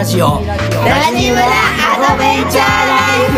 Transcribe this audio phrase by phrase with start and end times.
[0.00, 0.26] ラジオ。
[0.26, 0.56] ラ
[1.14, 3.36] ジムラアドベンチャーライフ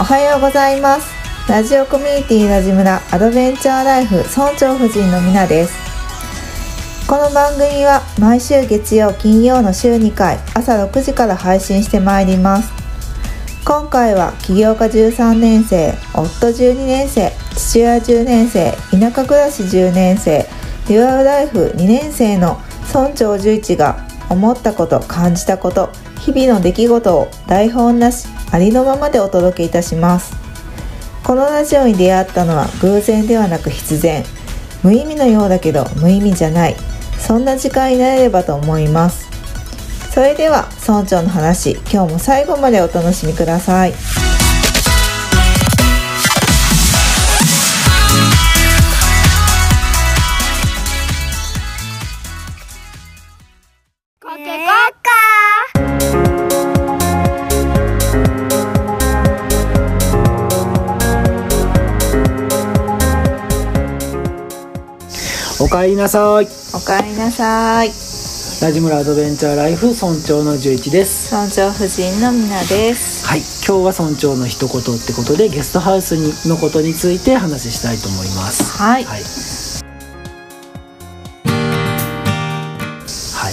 [0.00, 1.14] おはようございます
[1.48, 5.93] ラジオコミュニティラジムラアドベンチャーライフ村長夫人のみなです
[7.06, 12.72] この番組は毎週月曜金曜の週2回朝6時から配信してまいります。
[13.62, 20.46] 今回は起業家13年生夫12年生父親10年生田舎暮らし10年生
[20.88, 23.98] デュアルライフ2年生の村長11が
[24.30, 25.90] 思ったこと感じたこと
[26.20, 30.34] 日々の出来事を台本なしありのままでお届けいたします。
[31.22, 34.24] このラジオに出会ったのは偶然ではなく必然。
[34.82, 36.76] 無意味のようだけど無意味じゃない。
[37.26, 39.30] そんな時間になれればと思います。
[40.12, 43.94] それでは村長の話今日も最後までお楽しみください。
[65.74, 66.46] かえりなさい。
[66.72, 67.88] おかえりなさい。
[68.62, 71.34] ラジムラアドベンチャーライフ村長の11です。
[71.34, 73.26] 村長夫人のみなです。
[73.26, 73.40] はい。
[73.40, 78.78] 今日は村長の一言ってことでゲストハウスにのことについて話したいと思います。
[78.80, 79.04] はい。
[79.04, 79.22] はい、
[83.34, 83.52] はい、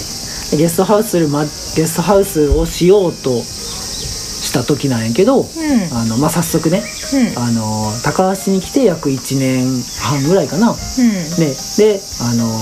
[0.56, 3.42] ゲストハウス、ま、ゲストハウスをしようと
[4.52, 5.46] した時なんやけど、うん。
[5.96, 7.42] あのまあ、早速ね、うん。
[7.42, 9.64] あの高橋に来て約1年
[10.04, 11.48] 半ぐらいかな、ね、うん。
[11.80, 12.52] であの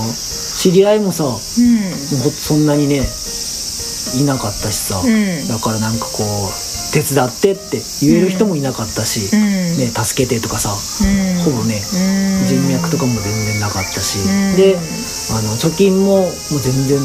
[0.55, 5.47] 知り合いもさもううんそんなにねいなかったしさ、うん。
[5.47, 9.43] だからなんかこう手伝ってって言える人もいなかったし、うん。
[9.43, 11.51] ね、助けてとかさ、うん。
[11.51, 12.47] ほぼねうん。
[12.47, 14.55] 人脈とかも全然なかったし、うん。
[14.55, 16.99] であの貯金ももう全然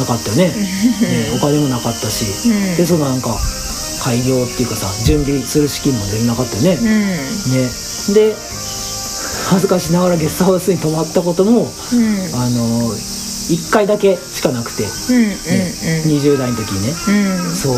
[0.00, 0.48] なかったよね。
[0.48, 2.76] ねお金もなかったし、うん。
[2.76, 3.36] でそのなんか
[4.02, 6.86] 開業っていうかさ準備する資金も全然なかったよね、うん。
[6.86, 7.68] ね。
[8.14, 8.34] で
[9.50, 11.68] 恥ずかしながらゲストハウスに泊まったこともうん。
[12.34, 12.94] あの
[13.50, 15.34] 1回だけしかなくて、ねうんうんうん。
[16.18, 16.94] 20代の時にね、
[17.44, 17.54] うん。
[17.54, 17.74] そう。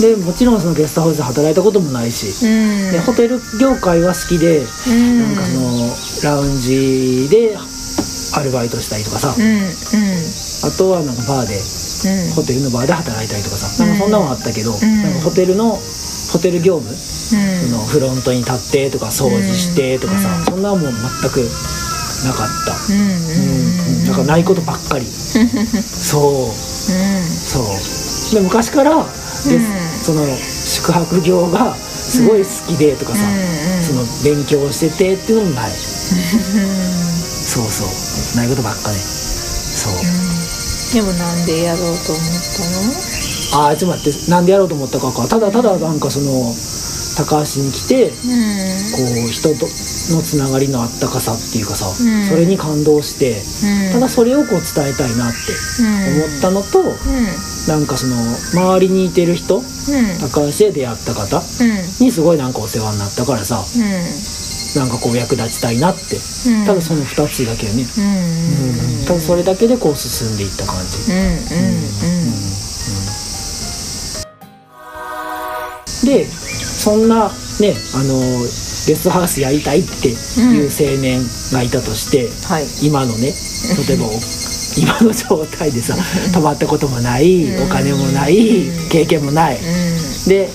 [0.00, 2.48] でもちろんそのゲストハウスで働いたこともないし、う
[2.88, 2.92] ん。
[2.92, 5.18] でホテル業界は好きで、うん。
[5.22, 5.90] なんかその
[6.22, 7.58] ラウンジで
[8.34, 11.81] アルバイトしたりとかさ、あとはなんかバーでうん
[12.34, 15.02] ホテルのバーで働いたりとかさ、なんかそんなのもあったけど、ん。
[15.02, 15.78] なんかホテルの
[16.32, 16.98] ホテル業務、うん。
[16.98, 20.44] そのフロントに立ってとか掃除してとかさ、うん。
[20.44, 21.44] そんなもん全く
[22.26, 23.72] なかった、うんうん
[24.12, 25.04] からないことばっかり。
[25.08, 26.52] そう。
[26.52, 28.34] そう。
[28.34, 29.60] で昔からで、
[30.02, 33.20] その宿泊業がすごい好きでとかさ、
[33.82, 38.36] その勉強しててっていうのもない、 そうそう。
[38.36, 38.96] ないことばっかね。
[38.96, 39.92] そう、
[40.92, 42.32] でもなんでやろうと思っ
[43.52, 45.28] たああちょっと待ってなんでやろうと思ったかか。
[45.28, 46.52] ただただなんかその
[47.16, 48.14] 高橋に来てこ
[49.28, 49.66] う人と
[50.16, 52.28] のつながりのあったかさっていうかさ、ん。
[52.28, 53.36] それに感動して
[53.88, 55.52] のただそれをこう伝えたいなって
[56.16, 56.82] 思ったのと、
[57.68, 58.16] なんかその
[58.52, 59.62] 周りにいてる人
[60.20, 61.40] 高橋で出会った方
[62.00, 63.62] にすごいなんかお世話になったからさ
[64.76, 66.16] なんかこう役立ちたいなって。
[66.66, 69.06] ただその2つだけよね、うん。
[69.06, 71.12] ただそれだけでこう進んでいった感じ、
[76.06, 77.30] でそんな
[77.60, 78.18] ねあの
[78.88, 81.22] ゲストハウスやりたいっていう青年
[81.52, 82.66] がいたとして、はい。
[82.82, 83.32] 今のね
[83.88, 84.10] 例えばお
[84.74, 85.94] 今の状態でさ
[86.32, 89.60] 泊まったこともないお金もない経験もない
[90.26, 90.50] で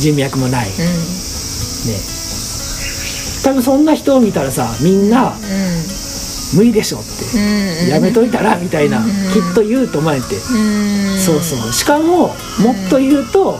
[0.00, 0.66] 人脈もない。
[0.66, 2.17] ね
[3.48, 5.32] 多分そんな人を見たらさみんな
[6.54, 7.88] 無理でしょって。
[7.90, 10.36] やめといたらみたいなきっと言うと思えて。
[11.18, 11.72] そうそう。
[11.72, 13.58] しかももっと言うと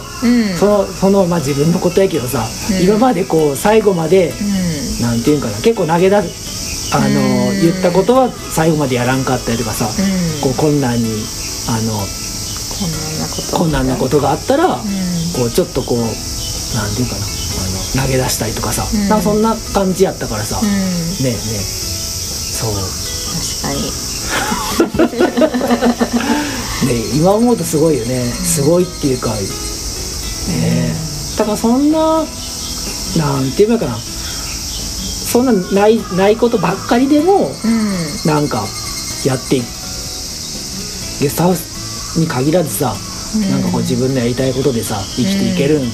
[0.59, 2.45] そのそのまあ自分のことやけどさ
[2.83, 4.33] 今までこう最後まで
[5.01, 9.87] なんていうんかな結構投げ出すあの言ったことは最後までやらんかったりとかさ
[10.43, 11.05] こう困難に
[11.69, 11.93] あの
[13.59, 14.81] 困難なことがあったら。
[15.37, 17.38] こうちょっとこうなんていうかな
[17.97, 20.61] 投げ出したりとかさなんかそんな感じやったからさ。
[20.61, 20.69] ね
[21.21, 21.35] えねえ。
[21.35, 22.75] そう。
[22.75, 24.09] 確かに。
[26.89, 28.25] ね今思うとすごいよね。
[28.45, 30.95] すごいっていうかね
[31.39, 32.25] だからそんな
[33.17, 33.99] なんていいかな。
[33.99, 37.55] そんなないないことばっかりでも
[38.25, 38.65] なんか
[39.27, 39.61] やってい
[41.21, 42.97] ゲストハウスに限らずさ、
[43.37, 43.51] うん。
[43.51, 45.89] なんかこう自分のやりたいことでさ生きていけるんよ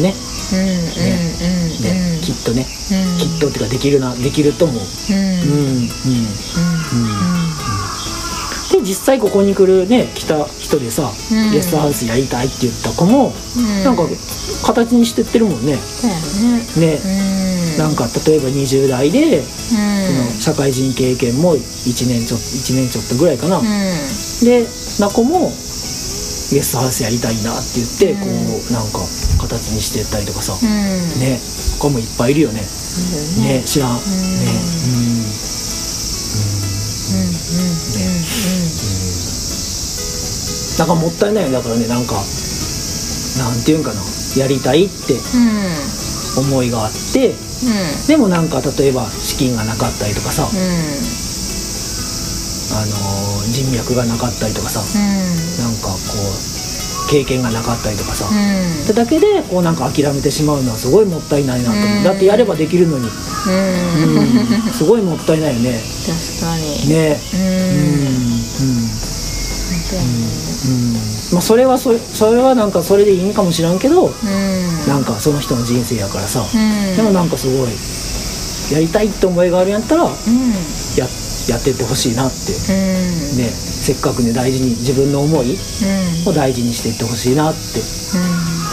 [0.00, 0.66] ね、うんうんうん
[1.82, 3.18] ねきっとね、うん。
[3.18, 4.76] きっとっていうかできるなできると思う。
[4.76, 5.18] うん。
[5.18, 5.88] うんうん
[8.68, 11.52] で実際ここに来るね来た人でさ、うん。
[11.52, 13.84] ゲストハウスやりたいって言った子も、うん。
[13.84, 14.02] なんか
[14.64, 15.72] 形にしてってるもんね。
[15.72, 15.78] ね。
[16.76, 17.00] ね、
[17.74, 17.78] うん。
[17.78, 19.44] なんか例えば20代で、うん。
[19.44, 21.60] その社会人経験も1
[22.08, 23.64] 年ちょ1年ちょっとぐらいかな、うん。
[23.64, 24.66] で
[25.00, 25.50] な子も
[26.50, 28.20] ゲストハウスやりたいなって言って、うん。
[28.20, 29.00] こうなんか
[29.38, 31.20] 形にしてったりとかさ、うん。
[31.20, 31.38] ね。
[31.78, 32.62] 子もいっぱいいるよね。
[33.40, 33.62] ね。
[33.64, 34.00] 知らん、ね。
[34.00, 34.06] う
[34.96, 35.28] ん。
[40.78, 42.20] なんかもったいないよだからねなんかな
[43.50, 44.00] んていうんかな。
[44.36, 45.20] やりたいってうん。
[46.38, 47.34] 思いがあって
[48.06, 50.46] でもなんか例えば資金がなかったりとかさ、
[52.72, 54.80] あのー人脈がなかったりとかさ、
[55.62, 62.04] なんかこう経験がなかったりとかさ、ってだけでこうなんか諦めてしまうのはすごいもったいないなと思う、うん。
[62.04, 63.10] だってやればできるのに、うん、
[64.72, 65.80] すごいもったいないよね。
[66.04, 66.88] 確かに。
[66.92, 67.16] ね。
[67.32, 67.40] うん。
[67.40, 67.48] うん。
[67.48, 68.84] うん。
[70.68, 70.92] うん。
[71.32, 74.12] まあそれはそれそれはなんかそれでいいんかもしらんけどうん。
[74.86, 76.96] なんかその人の人生やからさ、うん。
[76.96, 77.70] でもなんかすごい
[78.70, 80.16] やりたいって思いがあるんやったらやうん
[81.48, 82.52] やってってほしいなって。
[82.52, 82.56] う
[83.36, 83.38] ん。
[83.38, 85.56] ねせっかくね大事に自分の思いう
[86.26, 86.28] ん。
[86.28, 87.58] を大事にしていってほしいなって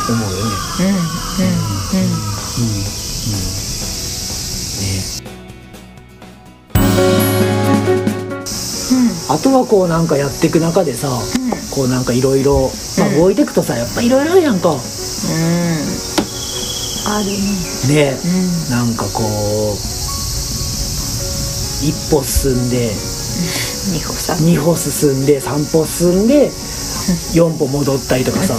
[0.10, 0.52] 思うよね。
[0.80, 0.88] うん。
[0.88, 2.26] うん。
[9.28, 11.10] あとはこうなんかやっていく中でさ、
[11.74, 12.70] こうなんかいろいろ
[13.18, 14.70] 動いていくとさやっぱいろいろあるやんか。
[14.70, 14.78] うん。
[17.08, 17.26] ある
[17.90, 18.12] ね。
[18.12, 18.18] ね。
[18.24, 18.28] う
[18.70, 18.72] ん。
[18.72, 19.24] なんかこ
[19.74, 19.95] う
[21.84, 22.92] 一歩進んで
[23.92, 26.52] 二歩先二歩進んで三歩進んで
[27.34, 28.56] 四歩戻ったりとかさ。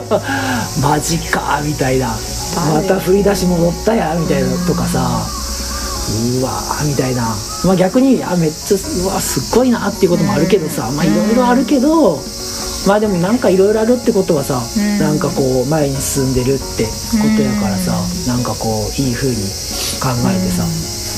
[0.82, 2.08] マジかみたいな。
[2.74, 5.26] また振り出し戻ったやみたいなとかさ。
[6.40, 7.22] うわーみたいな。
[7.64, 10.90] まあ逆にあめっちゃうわすっごいなっていうこともあるけどさ。
[10.94, 12.20] まあいろいろあるけど
[12.86, 14.98] まあでもなんかいろいろあるってことはさ、ん。
[14.98, 16.90] なんかこう前に進んでるってこ
[17.36, 17.92] とやからさ、
[18.26, 19.36] なんかこういい風に
[20.00, 20.64] 考えてさ、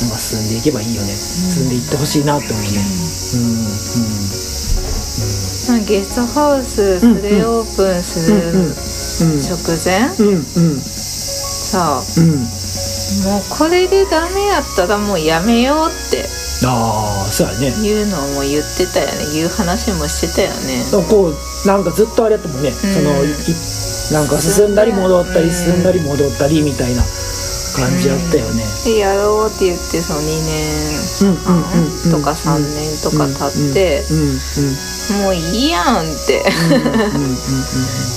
[0.03, 2.69] なんか進んでいけばいいよね、進んでいってほしいなって思うね。
[5.71, 5.87] うん。
[5.87, 8.75] ゲストハウスプレオープンする
[9.39, 10.11] 直前？
[11.73, 12.27] さうん。
[13.25, 16.27] もうこれでダメやったらもうやめようって。
[16.65, 17.69] ああそうやね。
[17.69, 19.13] いうのも言ってたよね。
[19.35, 20.85] 言う話もしてたよね。
[21.09, 22.73] こうなんかずっとあれやったもんね、ん。
[22.73, 23.29] そのい
[24.13, 25.53] なんか進んだり戻ったりうん。
[25.53, 27.03] 進んだり戻ったりみたいな
[27.73, 30.93] 感じやったよね、でやろうって言ってその2年
[31.23, 34.39] うん、うんうんうんとか3年とか経ってうんうんうん
[35.21, 36.43] もういいやんって。
[36.71, 37.37] うんうんうんうん。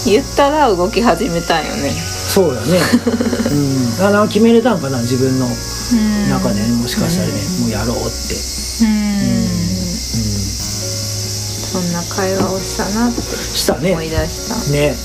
[0.05, 1.89] 言ったら動き始めたんよね。
[1.89, 2.79] そうやね。
[3.99, 4.15] うん。
[4.21, 6.29] あ決めれたんかな自分のうん。
[6.29, 8.05] 中でねもしかしたらね、もうやろうって。
[8.05, 9.65] うん。
[11.73, 14.55] そんな会話をしたなってしたね思い出した。
[14.71, 14.95] ね。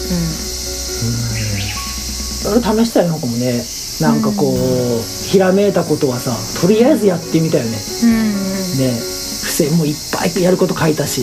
[2.57, 3.63] う試したいのかもね
[4.01, 7.71] なんかこう、ひらめいたことはさとりあえずやってみたよね。
[7.71, 8.33] んうん
[8.79, 9.21] ね。
[9.41, 11.23] 付箋もいっぱいやること書いたし。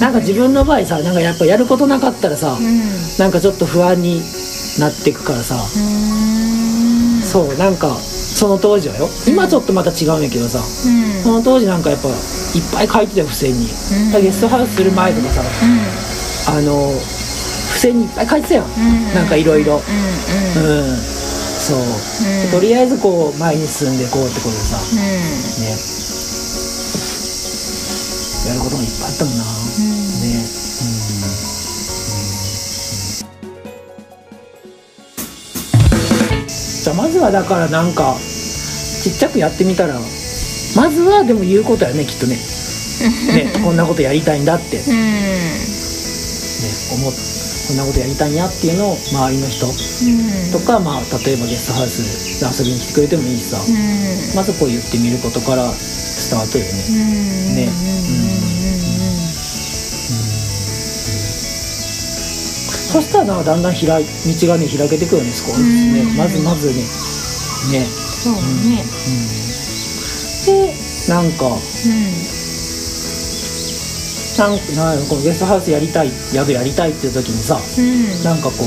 [0.00, 2.80] なんか自分の場合さなんかやっぱやることなかったらさ、うん。
[3.18, 4.22] なんかちょっと不安に
[4.78, 7.22] なっていくからさ、うん。
[7.22, 9.08] そうなんかその当時はよ。
[9.26, 11.22] 今ちょっとまた違うんやけどさ、うん。
[11.22, 12.14] その当時なんかやっぱいっ
[12.72, 13.66] ぱい書いてたよ付箋に、
[14.06, 15.42] だからゲストハウスする前とかさ
[16.52, 19.14] あの付箋にいっぱい書いてたよ、ん。
[19.14, 19.80] なんかいろいろ。
[20.56, 20.90] うんうん。
[20.90, 21.21] うん
[21.62, 21.82] そう、う
[22.48, 22.50] ん。
[22.50, 24.78] とりあえずこう前に進んでいこうってことでさ。
[24.82, 24.98] うん。
[24.98, 25.78] ね。
[28.48, 29.46] やることもいっぱいあったもんな、ね。
[29.46, 30.42] うん。
[36.82, 39.94] じゃあまずはだからなんかちっちゃくやってみたら
[40.74, 42.36] まずはでも言うことやねきっとね。
[43.34, 44.82] ねこんなことやりたいんだって、ね、
[46.92, 47.12] 思っ
[47.68, 49.66] こんなことやりたいんやっていうのを周りの人
[50.52, 52.02] とか、まあ、例えばゲストハウス
[52.40, 53.56] で遊びに来てくれてもいいしさ、
[54.36, 57.66] まずこう言ってみることからスタートよね。
[57.66, 57.72] ね。
[62.92, 66.02] そしたらだんだん開い道がね開けてくるよね少しね。
[66.02, 66.16] うん。
[66.16, 66.82] まずまずね。
[67.72, 67.86] ね。
[67.86, 68.34] そう
[68.68, 68.84] ね。
[70.44, 70.74] で
[71.08, 71.56] なんか
[74.42, 77.54] なんなんこのゲストハウスやりたい宿やりたいっていう時にさ
[78.24, 78.66] なんかこう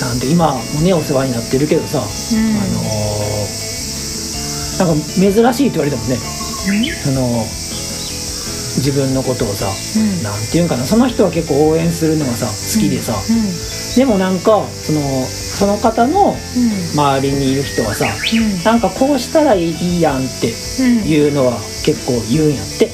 [0.00, 3.66] なんて今もねお世話になってるけどさ、あのー
[4.78, 6.08] なんか珍しいって言われたもん。
[6.08, 6.16] ね
[7.02, 7.44] その
[8.76, 10.22] 自分のことをさ、うん。
[10.22, 13.14] なんていうんかなその人は結構応援するのがさ好きでさ、
[13.96, 16.36] でもなんかそのその方の
[16.94, 18.04] 周りにいる人はさ
[18.64, 21.56] なんかこうしたらいいやんっていうのは
[21.86, 22.90] 結構言うんやって。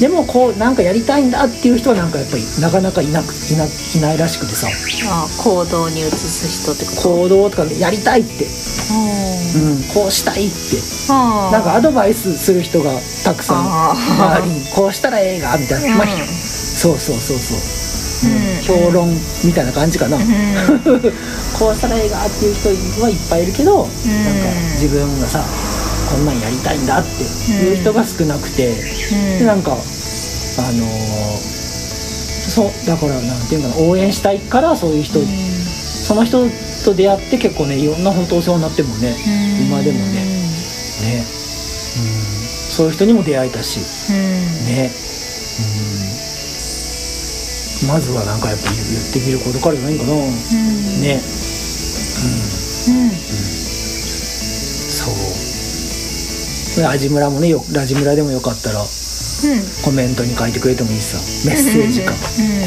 [0.00, 3.68] でもこうなんかやりたいんだっていう人はなんかやっぱりなかなかいなくいない
[4.00, 4.66] ないらしくてさ。
[5.10, 7.08] あ行動に移す人ってこと？
[7.08, 10.80] 行動とかでやりたいって、うん、こうしたいって。
[11.52, 12.92] なんかアドバイスする人が
[13.24, 13.92] たくさんあ
[14.40, 18.86] 周りにこうしたらええがみたいな、まあうんそうそうそうそう、うん。
[18.86, 19.08] 評論
[19.44, 20.16] みたいな感じかな、
[21.58, 23.90] こうしたらええがっていう人はいっぱいいるけど、なんか
[24.74, 25.44] 自分がさ
[26.10, 28.74] こんなんやりたいんだっていう人が少なくて、
[29.38, 31.56] でなんかあのー
[32.46, 36.46] そうだからなんていうかな応援したいからそういう人、その人
[36.84, 39.16] と出会って結構ねいろんな本当お世話になってもね、
[39.66, 40.24] 今でもね
[41.02, 41.26] ね、うん、
[42.70, 43.80] そういう人にも出会えたし
[44.12, 44.90] ね、
[47.82, 50.14] うん、まずはなんかやっぱ言言ってみることからじゃないかな、
[51.02, 51.20] ね。
[52.86, 52.92] そ
[56.76, 58.84] うで味村もねよラジ村でもよかったら
[59.84, 61.18] コメントに書いてくれてもいいしさ
[61.48, 62.16] メッセージか、こ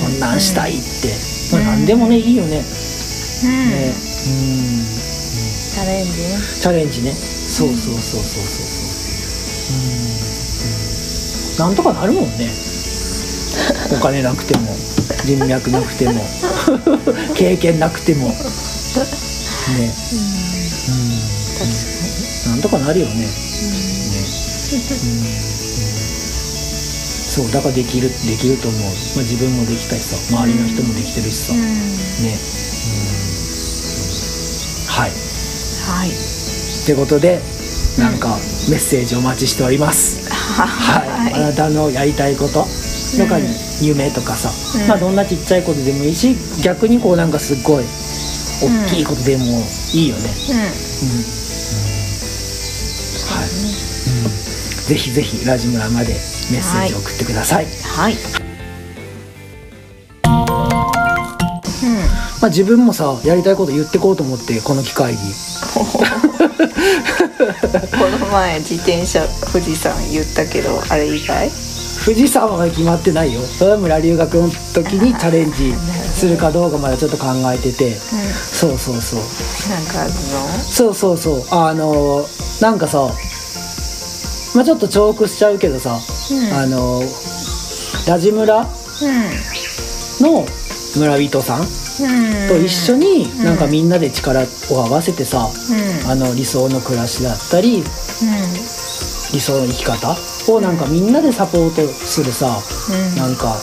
[0.09, 0.81] んなんしたいって、
[1.55, 2.65] まあ、何でもねいいよね、ねうん。
[5.69, 6.15] チャレンジね。
[6.61, 7.13] チャレンジね。
[7.13, 9.77] そうそうそうそうそうそう。
[9.77, 9.83] うん。
[10.03, 10.09] うん
[11.59, 12.49] なんとかなるもんね。
[13.91, 14.73] お金なくても。
[15.25, 16.25] 人脈なくても。
[17.35, 18.29] 経験なくても。
[18.29, 18.35] ね。
[22.45, 22.51] うん。
[22.51, 23.48] なんとかなるよね
[27.29, 31.59] そうだからできるできると思う、まあ、自分もできたしさ周りの人もできてるしさ、ね。
[31.59, 31.65] うん。
[34.87, 35.11] はい。
[35.85, 36.09] はい。
[36.09, 36.13] っ
[36.85, 37.39] てことで
[37.97, 38.37] なんか
[38.69, 42.65] メッセージお待ちしております、はい、あなたのやりたいこと
[43.17, 43.47] とかに
[43.81, 44.49] 夢とかさ、
[44.79, 44.87] うん。
[44.87, 47.85] まあどんなちっちゃいことでもいいし逆にこうなんかすっごい
[48.61, 49.43] 大きいことでも
[49.93, 50.29] いいよね、
[51.33, 51.38] うん
[54.89, 57.65] ぜひぜひラジムラまでメッセージ送ってください、
[57.95, 58.15] はい。
[62.41, 65.19] まあ自分もさやりたいこと言ってこうと思ってこの機会に。
[65.69, 65.93] こ
[68.09, 71.51] の前自転車富士山言ったけどあれ以外
[72.03, 73.41] 富士山は決まってないよ。
[73.41, 79.19] それは村留学の時にチャレンジするかどうかまだちょっと考えてて、そうそうそう。
[79.69, 80.17] なんかあるの？
[80.63, 81.43] そうそうそう。
[81.51, 82.25] あの
[82.59, 83.07] なんかさ
[84.55, 86.53] まあちょっと重複しちゃうけどさ、うん。
[86.53, 87.01] あの
[88.07, 88.65] ラジ村
[90.21, 90.45] の
[90.97, 91.65] 村人さん
[92.47, 94.45] と一緒になんかみんなで力を
[94.85, 95.47] 合わせてさ、
[96.09, 97.83] あの理想の暮らしだったり理
[99.39, 100.15] 想の生き方
[100.51, 102.47] をなんかみんなでサポートするさ、
[103.17, 103.59] なんか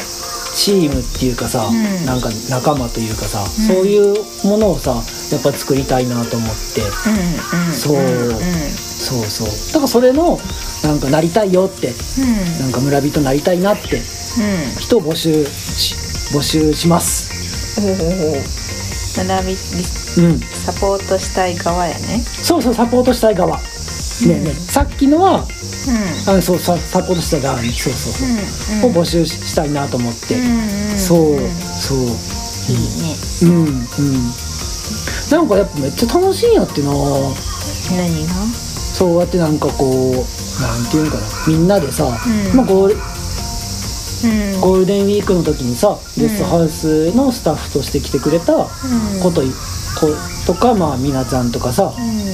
[0.55, 2.07] チームっていうかさ、ん。
[2.07, 4.15] なんか仲間というかさ、そういう
[4.47, 4.93] ものをさ
[5.33, 6.83] やっぱ作りたいなと思って、
[7.73, 7.97] そう
[8.99, 9.49] そうそう。
[9.73, 10.39] だからそれの
[10.83, 11.93] なんかなりたいよって。
[12.61, 14.01] なんか村人なりたいなって。
[14.81, 15.95] 人を募集し
[16.35, 17.81] 募集します。
[17.81, 19.53] 学び
[20.25, 20.41] うん。
[20.41, 22.21] サポートしたい側やね。
[22.21, 23.57] そうそうサポートしたい側。
[23.57, 23.63] ね
[24.25, 24.55] えねえ。
[24.55, 25.47] さっきのは
[26.27, 28.13] あそうさサポートしたい側にそうそう。
[28.81, 30.37] そう、を募集したいなと思って、
[30.97, 31.39] そう
[31.81, 31.99] そう。
[31.99, 33.17] いいね。
[33.43, 34.33] うんうん。
[35.31, 36.89] なんかやっぱめっちゃ楽しいんやってな。
[36.89, 38.66] 何が？
[38.97, 40.15] そうやってなんかこう
[40.63, 42.57] なんていうのかなみんなでさ、うん。
[42.57, 44.61] まあ、ゴールうん。
[44.63, 50.09] ゴールデンウィークの時にさゲストハウスのスタッフとして来てくれたこと,、こ
[50.47, 51.93] とかまあみなちゃんとかさ、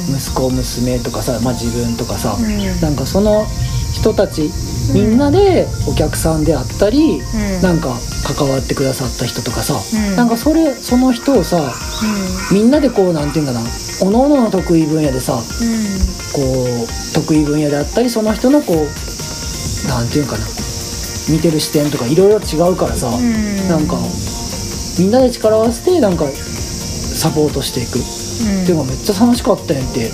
[0.09, 2.81] 息子娘とかさ、まあ、自分とかさ、ん。
[2.81, 3.45] なんかその
[3.93, 4.49] 人たち
[4.95, 7.23] みんなでお客さんであったり、ん。
[7.61, 7.99] なんか
[8.37, 10.17] 関わってくださった人とかさ、うん。
[10.17, 11.75] なんかそれその人をさ
[12.53, 13.61] みんなでこうなんていうんかな
[14.03, 15.35] おののの得意分野でさ
[16.35, 18.77] こう得意分野であったりその人のこう
[19.89, 20.45] なんていうんかな。
[21.31, 23.69] 見てる視点とかいろいろ違うからさ、ん。
[23.69, 23.97] なんか
[24.99, 28.01] みんなで力を合わせてなんかサポートしていく。
[28.01, 30.11] っていうのがめっちゃ楽しかったんやって、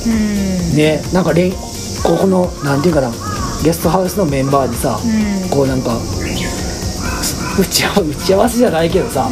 [0.76, 1.58] ねなんかれんこ
[2.20, 3.10] このなんていうかな。
[3.64, 5.00] ゲストハウスのメンバーでさ、
[5.50, 5.96] こうなんか
[7.58, 9.28] 打ち合わ打ち合わせじゃないけどさ、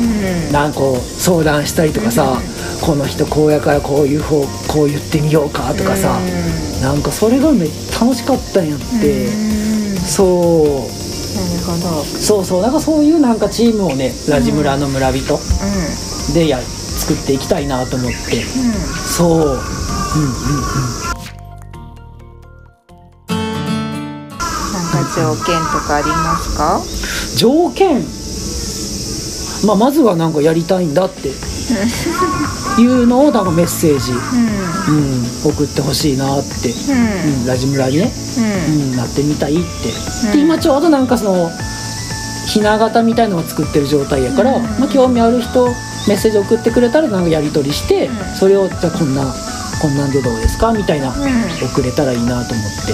[0.50, 2.40] なんかこう相談したりとかさ、
[2.84, 6.20] この人こうやからこういう方こう言ってみようかとかさ、
[6.82, 9.26] なんかそれがめっちゃ楽しかったんやって、
[9.98, 10.28] そう。
[10.68, 12.04] なるほど。
[12.04, 12.62] そうそう。
[12.62, 15.38] なんかそういうなんかチームをねラジ村の村人
[16.34, 19.30] でや作っていきたいなと思って、そう。
[19.30, 19.58] うんうんうん。
[24.72, 26.80] なんか条件とかありますか？
[27.36, 28.02] 条件？
[29.66, 31.30] まあまずはなんかやりたいんだって
[32.78, 37.40] いうのをなんかメッセージ、うん、送ってほしいなって、うん。
[37.40, 38.12] うん、ラジムラにね、
[38.68, 38.82] うん。
[38.90, 40.32] うん、なってみたいって、うん。
[40.32, 41.50] で今ちょうどなんかその
[42.46, 44.62] ひな形みたいのを作ってる状態やから、うん。
[44.78, 45.66] まあ、興味ある人
[46.06, 48.16] メッセージ送ってくれたらなんかやり取りして、うん。
[48.36, 49.24] それをじゃあこんな
[49.80, 50.72] こんなんでどうですか？
[50.72, 51.16] みたいな、うん。
[51.68, 52.92] 送れたらいいなと思って、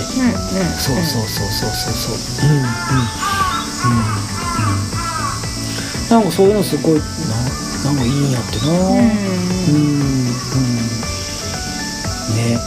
[0.78, 2.50] そうそうそうそうそうそう。
[2.50, 2.66] うんうんうん。
[2.66, 2.72] うん。
[6.10, 7.00] なんかそういうのすごい
[7.84, 8.72] ななんかいいんやってな。
[8.72, 8.78] うん。
[8.78, 8.96] うん。
[8.96, 10.74] うん。
[12.36, 12.58] ね。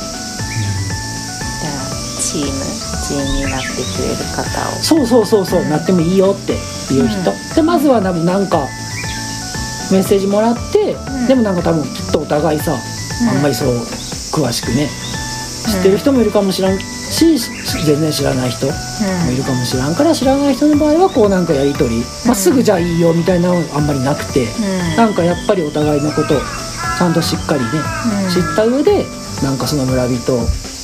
[1.61, 1.89] じゃあ
[2.21, 4.81] チーム一員になってくれる方を。
[4.81, 6.53] そうそうそうそう、なってもいいよって
[6.93, 8.67] いう人、でまずはななんか
[9.91, 11.27] メッセージもらって、うん。
[11.27, 12.75] でもなんか多分きっとお互いさ、う
[13.25, 13.29] ん。
[13.29, 13.69] あんまりそう
[14.33, 14.89] 詳しくね
[15.71, 17.39] 知ってる人もいるかもしれんし
[17.85, 18.73] 全然知らない人も
[19.31, 24.95] いるかもしらんから知らない人の場合はこうなんかやり取り、まあ、すぐじゃあいいよみたいなのはあんまりなくて、うん。
[24.97, 27.69] なんかやっぱりお互いのことをちゃんとしっかりね、
[28.23, 28.29] うん。
[28.29, 29.05] 知った上で
[29.43, 30.33] なんかその村人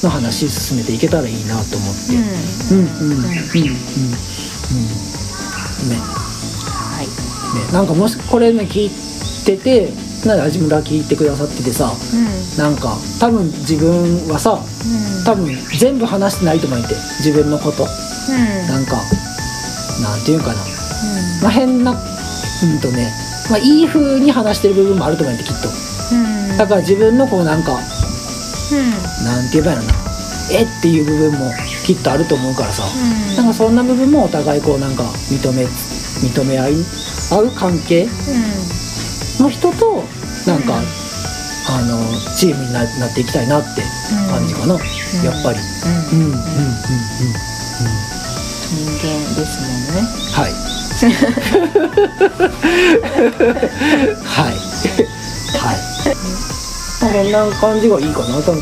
[0.04, 2.16] の話進めていけたらいいなと思って。
[2.16, 3.18] うんうんうん。
[3.18, 3.26] うん。
[3.26, 3.36] うん。
[5.90, 5.98] ね。
[5.98, 7.08] はい。
[7.08, 7.74] ね。
[7.74, 8.92] なんかもしこれね聞い
[9.46, 12.58] ててなら味村聞いてくださっててさうん。
[12.58, 15.26] なんか多分自分はさうん。
[15.26, 17.84] 多分全部話してないと思って自分のこと。
[17.84, 18.68] うん。
[18.68, 18.98] なんか
[20.02, 20.54] なんていうかな、
[21.42, 23.12] まあ、変なうんとね、
[23.50, 25.70] まあ、いい風に話してる部分もあると思ってきっと。
[26.16, 26.58] うん。
[26.58, 29.26] だから自分のこうなんかうん。
[29.26, 30.02] なんて言えばいいのかな。
[30.54, 31.52] えっていう部分も
[31.86, 33.36] きっとあると思うからさ、うん。
[33.38, 36.74] なんかそんな部分もお互いこうなんか認め認め合い
[37.32, 38.08] 合う関係
[39.42, 40.04] の人と
[40.46, 40.82] なんか、
[41.70, 41.98] あの
[42.38, 43.82] チームにななっていきたいなって
[44.30, 44.74] 感じかな、
[45.24, 45.60] やっぱり、
[46.12, 46.20] うん。
[46.20, 46.38] うん、うんうんうん。
[46.38, 48.12] うん
[48.72, 50.08] 人間ですもんね。
[50.32, 50.52] はい。
[54.24, 54.56] はい。
[55.58, 55.78] はい。
[57.02, 58.42] こんな感じがいいかな。
[58.42, 58.62] 多分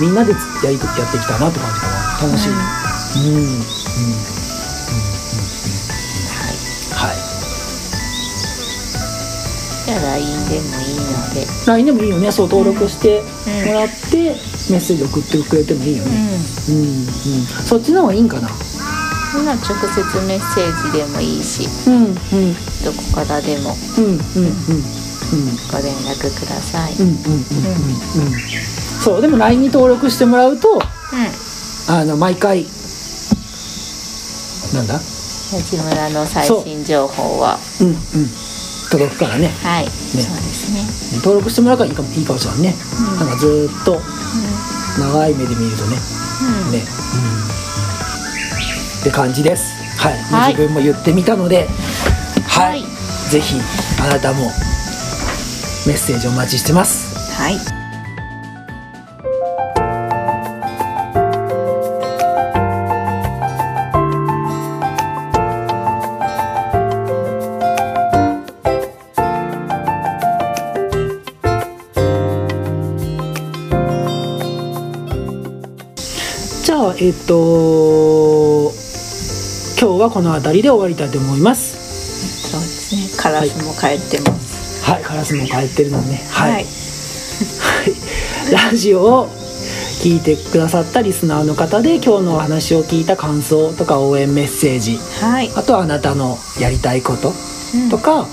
[0.00, 1.92] みんなでつやりやってきたなって感じかな。
[2.26, 3.40] 楽しい、うんう
[4.32, 4.35] ん
[10.00, 11.46] LINE でもいいので。
[11.66, 12.32] LINE でもいいよね。
[12.32, 13.22] そう登録して
[13.66, 14.36] もらって、
[14.70, 16.10] メッセージ送ってくれてもいいよね。
[16.68, 16.76] うん。
[16.76, 17.06] うん
[17.64, 18.48] そっちの方がいいんかな。
[19.34, 21.68] 今直接メッセージでもいいし。
[21.88, 22.14] うんうん。
[22.84, 23.76] どこからでも。
[23.98, 24.22] うんうんうんうん。
[25.72, 28.40] ご連絡ください、うんうんうんうんうん。
[29.02, 30.80] そうでも LINE に登録してもらうと
[31.88, 32.64] あの毎回
[34.72, 34.94] なんだ？
[34.94, 37.58] 八村の最新情報は。
[37.80, 37.96] うんうん
[38.90, 39.48] 届くからね。
[39.62, 41.20] はい、そうですね。
[41.20, 43.16] 登録してもらうからいいかもいいかもしれないね、うん。
[43.18, 44.00] なんかずーっと
[44.98, 45.96] 長い目で見るとね。
[46.66, 46.72] うん。
[46.72, 46.82] ね、
[49.00, 49.74] って感じです。
[49.98, 50.52] はい、もうはい。
[50.54, 51.68] 自分も言ってみたので
[52.48, 53.30] はい、はい。
[53.30, 53.56] ぜひ
[54.00, 54.44] あなたも
[55.86, 57.14] メッセージお待ちしてます。
[57.40, 57.85] はい
[77.06, 78.72] えっ、と
[79.80, 82.50] 今日はこの辺りで終わりたいと思います。
[82.50, 83.22] そうですね。
[83.22, 84.90] カラスも帰ってます。
[84.90, 86.20] はいカラスも帰ってるのね。
[86.32, 86.64] はい、はい。
[86.64, 86.74] はい、
[88.72, 89.28] ラジオを
[90.02, 94.98] 聞いてくださったリスナーの方で今日のお話を聞いた感想とか応援メッセージ。
[95.20, 95.52] はい。
[95.54, 97.32] あとはあなたのやりたいこと
[97.72, 97.88] うん。
[97.88, 98.26] とか、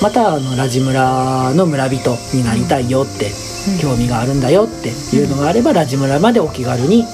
[0.00, 3.30] またあのラジ村の村人になりたいよって、
[3.68, 3.78] うん。
[3.80, 7.04] 興味があるんだよっていうのがあれば、ラジ村までお気軽に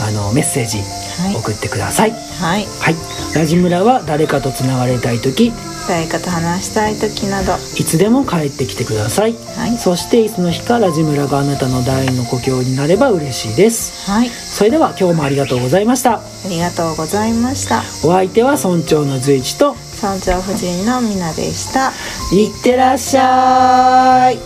[0.00, 2.12] あのメッセージはい送ってください。
[2.12, 2.94] はいはい、
[3.34, 5.52] ラジ村は誰かとつながれたい時
[5.88, 9.34] 誰かと話したい時などいつでも帰ってきてください。
[9.56, 14.10] はいそしていつの日かラジ村があなたの第二の故郷になれば嬉しいです。
[14.10, 16.14] はいそれでは今日もありがとうございました。
[16.14, 21.92] ありがとうございましたお相手は村長の随一と村長夫人のみなでした
[22.32, 24.38] いってらっしゃい。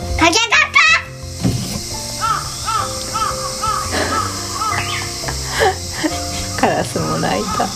[7.35, 7.67] 泣いた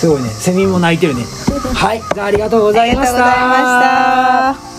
[0.00, 1.26] すごいね、セミも鳴いてるね。
[1.74, 4.69] はい、じゃあありがとうございました。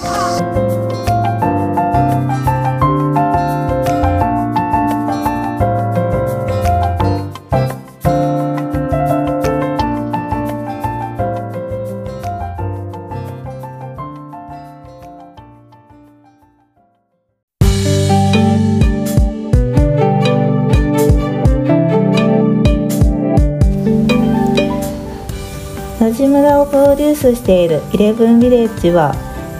[27.94, 29.16] イレブンビレッジは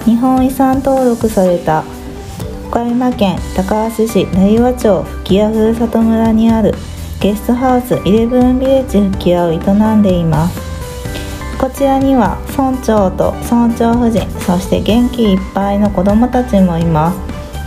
[0.06, 1.84] 日本遺産登録された
[2.68, 6.74] 岡山県高梁市成羽町吹屋ふるさと村にある
[7.20, 10.60] ゲストハウスイレブンビレッジ吹屋を営んでいます。
[11.60, 17.20] こちらには村長と村長夫人そして元気いっぱいの子どもたちもいます。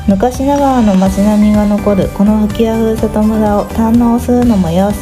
[0.09, 4.97] 昔ながらの街並みが残るこの吹屋ふるさと村を堪能するのもよし。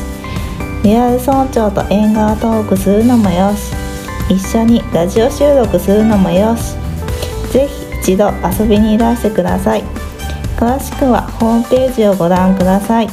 [0.84, 3.71] リアル村長と縁側トークするのもよし。
[4.28, 6.74] 一緒にラジオ収録するのもよし。
[7.52, 9.84] ぜひ一度遊びにいらしてください。
[10.56, 13.08] 詳しくはホームページをご覧ください。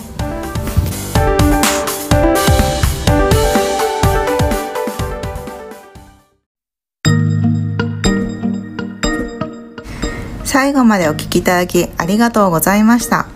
[10.44, 13.28] 最後までお聞きいただきありがとうございました。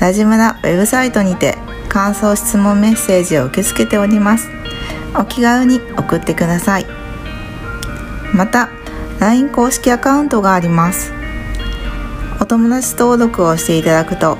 [0.00, 1.56] ラジムラウェブサイトにて
[1.88, 4.48] 感想質問メッセージを受け付けております。
[5.16, 6.86] お気軽に送ってください。
[8.34, 8.68] また
[9.20, 11.12] LINE 公式アカウントがあります。
[12.40, 14.36] お友達登録をしていただくと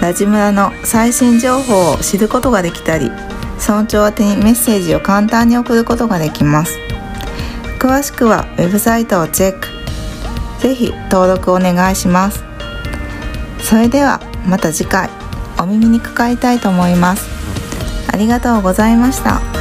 [0.00, 3.10] ラジムラの最新情報を知ることができたり
[3.58, 6.78] 村長宛てにメッセージを簡単に送ることができます。
[7.78, 9.66] 詳しくはウェブサイトをチェック。
[10.60, 12.44] ぜひ登録お願いします。
[13.60, 15.10] それではまた次回
[15.58, 17.28] お耳にかかりたいと思います。
[18.12, 19.57] ありがとうございました。